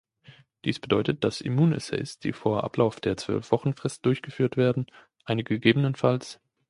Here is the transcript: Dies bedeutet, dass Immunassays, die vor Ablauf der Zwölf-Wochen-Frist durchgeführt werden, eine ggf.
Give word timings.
Dies 0.65 0.79
bedeutet, 0.79 1.23
dass 1.23 1.41
Immunassays, 1.41 2.17
die 2.17 2.33
vor 2.33 2.63
Ablauf 2.63 2.99
der 2.99 3.17
Zwölf-Wochen-Frist 3.17 4.03
durchgeführt 4.03 4.57
werden, 4.57 4.87
eine 5.25 5.43
ggf. 5.43 6.39